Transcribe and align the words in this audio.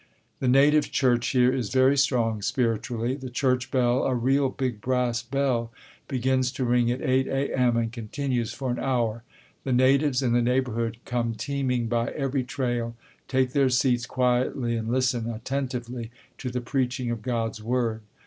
The 0.39 0.47
native 0.47 0.89
church 0.91 1.27
here 1.27 1.53
is 1.53 1.69
very 1.69 1.95
strong 1.95 2.41
spiritually. 2.41 3.13
The 3.13 3.29
church 3.29 3.69
bell, 3.69 4.01
a 4.03 4.15
real 4.15 4.49
big 4.49 4.81
brass 4.81 5.21
bell, 5.21 5.71
begins 6.07 6.51
to 6.53 6.65
ring 6.65 6.89
at 6.89 7.03
8 7.03 7.27
A. 7.27 7.55
M. 7.55 7.77
and 7.77 7.91
continues 7.91 8.51
for 8.51 8.71
an 8.71 8.79
hour. 8.79 9.21
The 9.63 9.73
natives 9.73 10.23
in 10.23 10.33
the 10.33 10.41
neighborhood 10.41 10.97
come 11.05 11.35
teeming 11.35 11.85
by 11.87 12.07
every 12.13 12.43
trail, 12.43 12.95
take 13.27 13.51
their 13.53 13.69
seats 13.69 14.07
quietly, 14.07 14.75
and 14.75 14.89
listen 14.89 15.29
attentively 15.29 16.09
to 16.39 16.49
the 16.49 16.61
preaching 16.61 17.11
of 17.11 17.21
God's 17.21 17.61
word. 17.61 18.01